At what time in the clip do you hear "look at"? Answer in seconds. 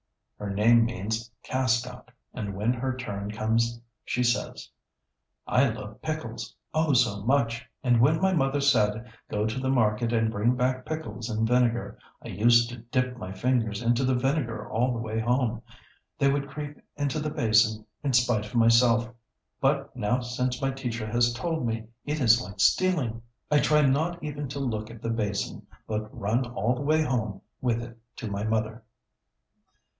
24.59-25.03